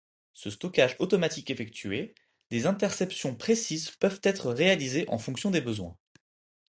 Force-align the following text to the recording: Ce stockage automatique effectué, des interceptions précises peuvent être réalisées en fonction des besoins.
Ce 0.33 0.49
stockage 0.49 0.95
automatique 0.97 1.51
effectué, 1.51 2.15
des 2.49 2.65
interceptions 2.65 3.35
précises 3.35 3.91
peuvent 3.91 4.19
être 4.23 4.51
réalisées 4.51 5.05
en 5.09 5.19
fonction 5.19 5.51
des 5.51 5.61
besoins. 5.61 5.95